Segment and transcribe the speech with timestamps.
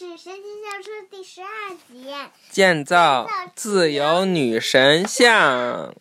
[0.00, 2.08] 是《神奇校车》第十二集，
[2.50, 5.94] 建造自由女神像。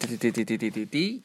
[0.00, 1.22] 滴滴滴滴滴滴滴，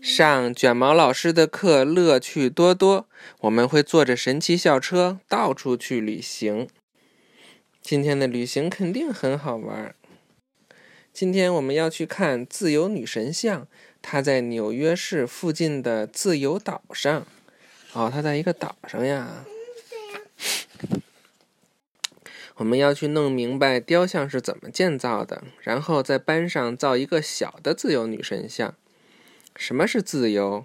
[0.00, 3.06] 上卷毛老师的课乐趣多多。
[3.40, 6.70] 我们会坐着神奇校车到处去旅行。
[7.82, 9.94] 今天的旅行肯定很好玩。
[11.12, 13.68] 今天我们要去看自由女神像，
[14.00, 17.26] 它在纽约市附近的自由岛上。
[17.92, 19.44] 哦，它在一个岛上呀。
[22.58, 28.74] 我们要去弄明白雕像是怎么建造的，然后在班上造一个小的自由女神像。
[29.54, 30.64] 什么是自由？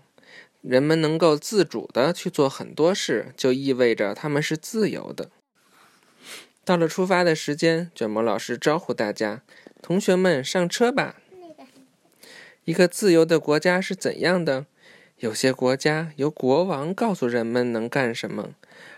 [0.61, 5.29] 人们能够自主的去做很多事，就意味着他们是自由的。
[6.65, 9.43] 到了出发的时间，卷毛老师招呼大家
[9.83, 11.17] ：“同学们，上车吧！”
[12.65, 14.65] 一个自由的国家是怎样的？
[15.17, 18.55] 有些国家由国王告诉人们能干什么。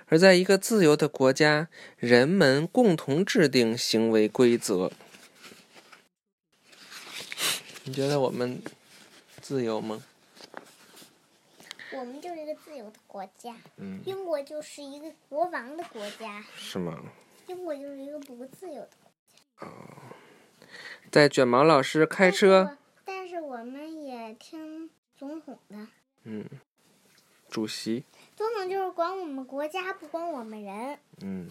[0.07, 4.91] 而在一个自由的国家，人们共同制定行为规则。
[7.85, 8.61] 你觉得我们
[9.41, 10.03] 自由吗？
[11.91, 13.55] 我们就是一个自由的国家。
[13.77, 14.01] 嗯。
[14.05, 16.43] 英国就是一个国王的国家。
[16.55, 16.99] 是吗？
[17.47, 19.67] 英国就是一个不自由的国家。
[19.67, 19.69] 哦。
[21.11, 22.77] 在卷毛老师开车。
[23.05, 25.87] 但是我们也听总统的。
[26.23, 26.43] 嗯。
[27.49, 28.03] 主席。
[28.65, 30.97] 总统就是管我们国家，不管我们人。
[31.21, 31.47] 嗯。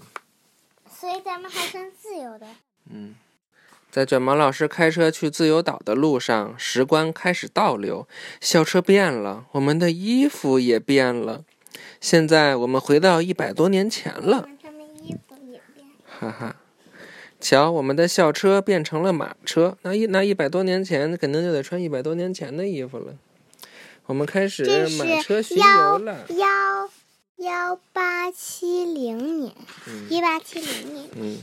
[0.91, 2.47] 所以咱们还算自由的。
[2.91, 3.15] 嗯，
[3.91, 8.07] 在卷毛老师开车去自由岛的路上，时光开始倒流，
[8.41, 11.45] 校车变了，我们的衣服也变了。
[12.01, 14.49] 现在我们回到一百多年前了。
[15.03, 15.87] 衣服也变。
[16.07, 16.57] 哈哈，
[17.41, 19.77] 瞧，我们的校车变成了马车。
[19.83, 23.15] 那一那一百多年前，肯定就得穿一百多年前的衣服了。
[24.07, 26.27] 我们开始马车巡游了。
[26.29, 26.91] 幺
[27.39, 29.53] 幺八七零年，
[30.09, 31.09] 一八七零年。
[31.17, 31.39] 嗯，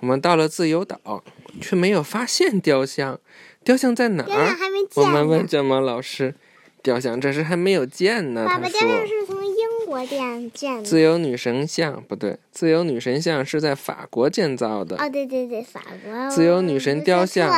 [0.00, 1.22] 我们到了自由岛，
[1.60, 3.20] 却没有发现雕像。
[3.62, 4.56] 雕像在哪儿？
[4.96, 6.34] 我们问卷毛老师。
[6.82, 8.44] 雕像这时还没有建呢。
[8.44, 10.82] 爸爸，雕像是从英国建建的。
[10.82, 14.96] 自由女神像不对，自由女神像是在法国建造的。
[14.96, 16.30] 哦，对对对，法国。
[16.30, 17.52] 自由女神雕像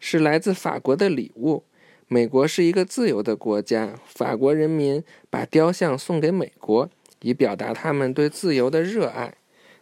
[0.00, 1.64] 是来自法国的礼物。
[2.06, 6.88] 美国是一个自由的国家，法国人民把雕像送给美国，
[7.20, 9.34] 以表达他们对自由的热爱。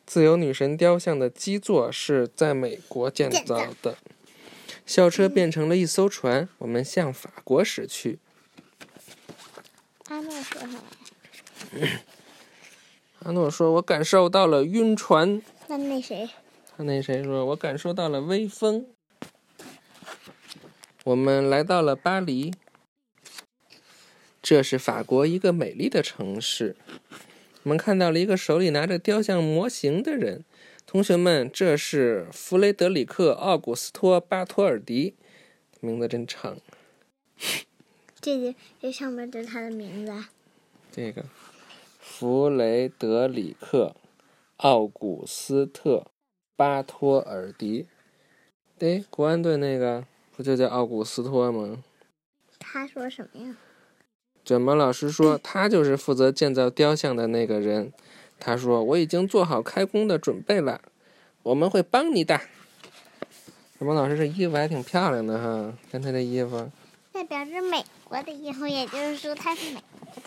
[0.05, 3.99] 自由女神雕像的基座是在美国建造的。
[4.87, 8.21] 校车变成了一艘船，我们向法国驶去。
[10.09, 10.81] 阿诺说什么？
[13.25, 16.31] 阿诺说：“我感受到了晕船。”那那谁？
[16.77, 18.87] 他那谁说：“我感受到了微风。”
[21.03, 22.55] 我们来到了巴黎，
[24.41, 26.77] 这是法国一个美丽的城市。
[27.67, 30.45] 我们看到了一个手里拿着雕像模型的人。
[30.87, 35.17] 同学们，这是弗雷德里克·奥古斯托·巴托尔迪，
[35.81, 36.59] 名字真长。
[38.23, 40.13] 这个这上面是他的名字。
[40.93, 41.25] 这个
[41.99, 43.97] 弗雷德里克·
[44.59, 45.97] 奥古斯特·
[46.55, 47.87] 巴托尔迪，
[48.79, 50.05] 对，国安队那个。
[50.37, 51.83] 不就叫奥古斯托吗？
[52.61, 53.57] 他说什么呀？
[54.47, 57.93] 卷毛老师说，他就是负责建造雕像的那个人。
[58.39, 60.81] 他说：“我已经做好开工的准备了，
[61.43, 62.41] 我们会帮你的。”
[63.77, 66.71] 卷毛老师这衣服还挺漂亮的哈，看他的衣服。
[67.11, 70.23] 代表着美国的衣服，也就是说他是美国的。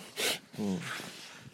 [0.58, 0.78] 嗯，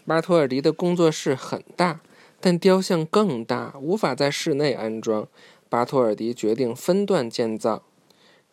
[0.07, 1.99] 巴托尔迪的工作室很大，
[2.41, 5.27] 但雕像更大，无法在室内安装。
[5.69, 7.83] 巴托尔迪决定分段建造。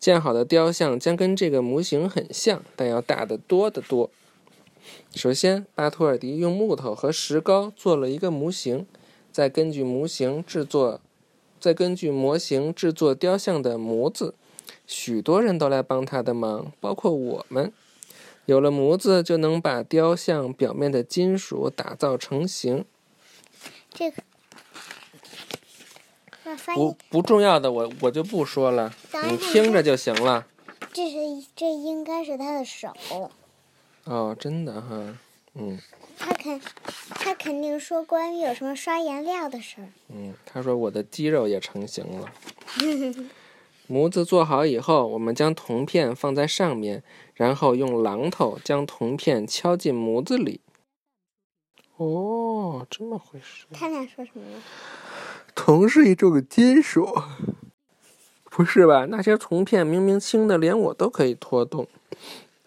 [0.03, 4.09] 建好的雕像将跟这个模型很像，但要大得多得多。
[5.15, 8.85] 首先，巴托尔迪用木头和石膏做了一个模型，
[9.31, 10.99] 再根据模型制作，
[11.57, 14.35] 再根据模型制作雕像的模子。
[14.85, 17.71] 许多人都来帮他的忙，包括我们。
[18.45, 22.83] 有了模子，就能把雕像表面的金属打造成型。
[23.89, 24.21] 这个。
[26.75, 28.93] 不不重要的，我我就不说了，
[29.29, 30.45] 你听着就行了。
[30.91, 31.17] 这是
[31.55, 32.93] 这应该是他的手。
[34.03, 35.17] 哦，真的哈，
[35.55, 35.79] 嗯。
[36.15, 36.61] 他肯
[37.09, 39.87] 他肯定说关于有什么刷颜料的事儿。
[40.09, 42.31] 嗯，他说我的肌肉也成型了。
[43.87, 47.03] 模子做好以后，我们将铜片放在上面，
[47.33, 50.61] 然后用榔头将铜片敲进模子里。
[51.97, 53.65] 哦，这么回事。
[53.73, 54.41] 他俩说什么？
[55.55, 57.07] 铜是一种金属，
[58.49, 59.05] 不是吧？
[59.05, 61.87] 那些铜片明明轻的，连我都可以拖动，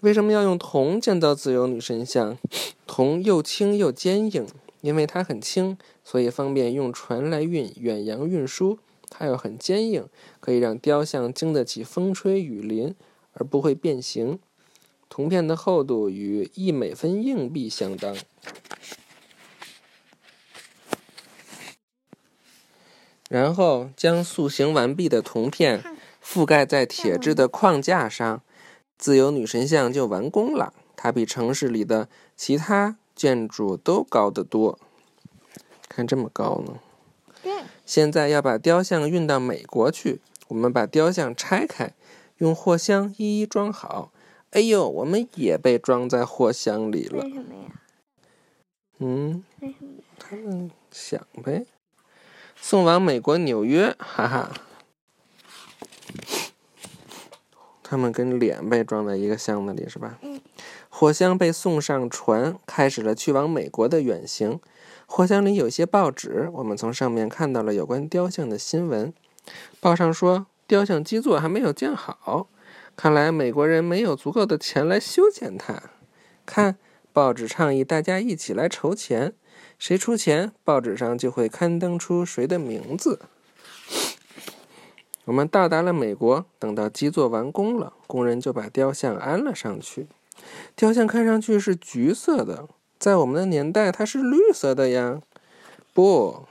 [0.00, 2.38] 为什么要用铜建造自由女神像？
[2.86, 4.46] 铜又轻又坚硬，
[4.80, 8.78] 因为它很轻，所以方便用船来运远洋运输。
[9.08, 10.08] 它又很坚硬，
[10.40, 12.94] 可以让雕像经得起风吹雨淋
[13.32, 14.38] 而不会变形。
[15.08, 18.16] 铜片的厚度与一美分硬币相当。
[23.28, 25.82] 然后将塑形完毕的铜片
[26.22, 28.42] 覆盖在铁质的框架上，
[28.96, 30.72] 自由女神像就完工了。
[30.94, 34.78] 它比城市里的其他建筑都高得多，
[35.88, 36.80] 看这么高呢。
[37.84, 41.94] 现在要把雕像运到美国去，我们把雕像拆开，
[42.38, 44.10] 用货箱一一装好。
[44.50, 47.22] 哎呦，我们也被装在货箱里了。
[47.22, 47.80] 为什么呀？
[48.98, 49.44] 嗯？
[50.18, 51.66] 他们想呗。
[52.60, 54.50] 送往美国纽约，哈哈。
[57.82, 60.18] 他们跟脸被装在一个箱子里是吧？
[60.22, 60.40] 嗯。
[60.88, 64.58] 货箱被送上船，开始了去往美国的远行。
[65.04, 69.12] 货箱里有些报纸，我们从上面看到了有关雕像的新闻。
[69.78, 72.48] 报上说，雕像基座还没有建好，
[72.96, 75.82] 看来美国人没有足够的钱来修建它。
[76.44, 76.78] 看，
[77.16, 79.32] 报纸倡议大家一起来筹钱。
[79.78, 83.20] 谁出钱，报纸上就会刊登出谁的名字。
[85.24, 90.08] 我们到达了美国，等到基座完工了，工人就把雕像安了上去。
[90.74, 92.68] 雕像看上去是橘色的，
[92.98, 95.22] 在我们的年代，它是绿色的呀。
[95.94, 96.44] 不，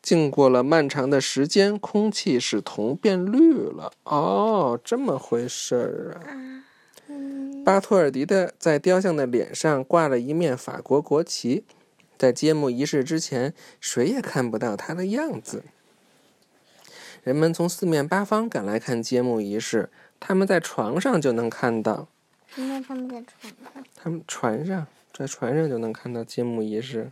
[0.00, 3.90] 经过了漫长的时间，空气使铜变绿了。
[4.04, 6.62] 哦，这么回事儿啊。
[7.64, 11.64] 巴托尔迪的在雕像的脸上挂了一面法国国旗。
[12.18, 15.64] 在揭幕仪式之前，谁也看不到他的样子。
[17.24, 22.08] 人们从四面八方赶来看揭幕仪式，他们在床上就能看到。
[22.54, 23.84] 那他们在床上？
[23.96, 27.10] 他们船上，在船上就能看到揭幕仪式。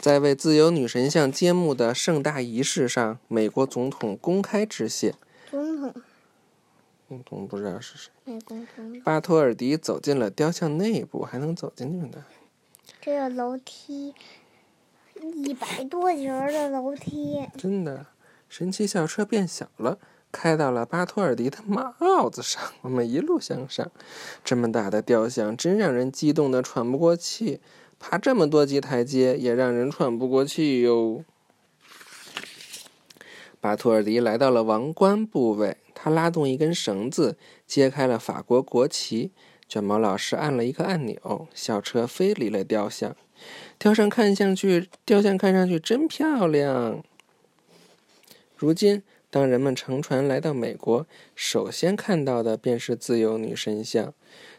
[0.00, 5.14] 在为自由女神像揭幕的盛大仪式上，美国总统公开致谢。
[5.50, 5.94] 总统？
[7.12, 8.10] 总统不知道是谁。
[9.04, 12.24] 巴托尔迪走进了雕像内部，还能走进去呢。
[13.02, 14.14] 这个楼梯，
[15.20, 17.46] 一百多节的楼梯。
[17.58, 18.06] 真的，
[18.48, 19.98] 神奇校车变小了，
[20.30, 22.62] 开到了巴托尔迪的帽子上。
[22.80, 23.90] 我们一路向上，
[24.42, 27.60] 这么大的雕像真让人激动的喘不过气。
[27.98, 31.22] 爬这么多级台阶也让人喘不过气哟。
[33.62, 39.30] 巴图尔迪来到了王冠部位，他拉动一根绳子，揭开了法国国旗。
[39.68, 43.14] 卷毛老师按了一个按钮，校车飞离了雕像。
[43.78, 47.04] 雕像看上去，雕像看上去真漂亮。
[48.56, 51.06] 如今，当人们乘船来到美国，
[51.36, 54.12] 首先看到的便是自由女神像。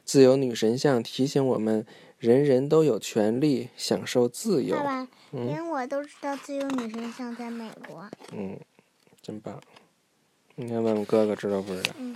[0.05, 1.85] 自由女神像提醒我们，
[2.17, 4.77] 人人都有权利享受自由。
[4.77, 8.09] 爸爸，连我都知道自由女神像在美国。
[8.31, 8.57] 嗯，
[9.23, 9.59] 真棒。
[10.55, 11.91] 你看，问问哥哥知道不知道？
[11.97, 12.15] 嗯。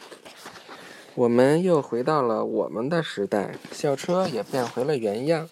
[1.16, 5.50] 我们又回到了我们的时代，校车也变回了原样。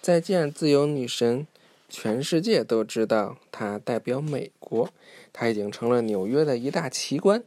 [0.00, 1.46] 再见，自由女神！
[1.88, 4.90] 全世界都知道她代表美国，
[5.32, 7.42] 她已经成了纽约的一大奇观。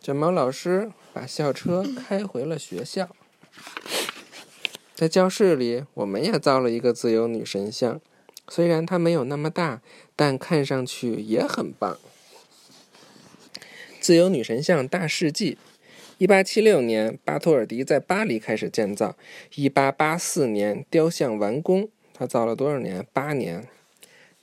[0.00, 3.08] 卷毛老师把校车开回了学校，
[4.94, 8.00] 在教室里，我们也造了一个自由女神像。
[8.48, 9.80] 虽然它没有那么大，
[10.14, 11.98] 但看上去也很棒。
[14.02, 15.56] 自由女神像大事记。
[16.18, 19.14] 一八七六年，巴托尔迪在巴黎开始建造。
[19.54, 21.88] 一八八四年，雕像完工。
[22.12, 23.06] 他造了多少年？
[23.12, 23.64] 八年。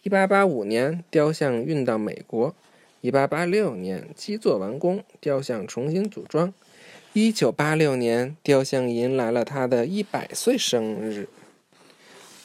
[0.02, 2.56] 一八八五年，雕像运到美国。
[3.02, 6.54] 一八八六年，基座完工，雕像重新组装。
[7.12, 11.28] 一九八六年，雕像迎来了他的一百岁生日。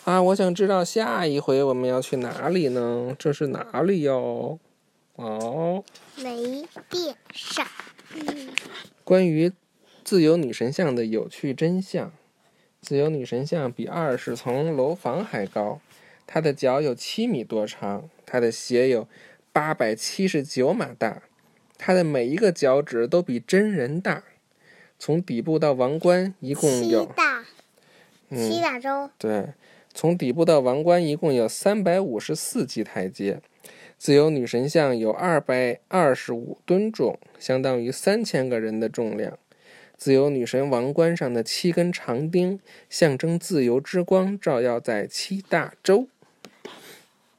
[0.02, 3.14] 啊，我想知道下一回我们要去哪里呢？
[3.16, 4.58] 这是哪里哟？
[5.16, 5.84] 哦，
[6.16, 7.66] 雷电闪。
[9.04, 9.52] 关于
[10.02, 12.12] 自由女神像的有趣真相：
[12.80, 15.80] 自由女神像比二十层楼房还高，
[16.26, 19.06] 她的脚有七米多长，她的鞋有
[19.52, 21.22] 八百七十九码大，
[21.78, 24.24] 她的每一个脚趾都比真人大。
[24.98, 27.44] 从底部到王冠一共有七大，
[28.30, 29.10] 七大洲。
[29.18, 29.48] 对，
[29.92, 33.40] 从底部到王冠一共有三百五十四级台阶。
[33.98, 39.38] 自由女神像有二百二十五吨重，相当于三千个人的重量。
[39.96, 42.60] 自由女神王冠上的七根长钉，
[42.90, 46.08] 象征自由之光照耀在七大洲。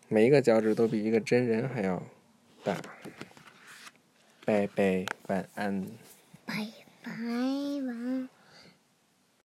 [0.08, 2.02] 每一个脚趾都比一个真人还要
[2.64, 2.78] 大。
[4.46, 5.86] 拜拜，晚安。
[6.46, 6.68] 拜
[7.04, 8.30] 拜，晚安。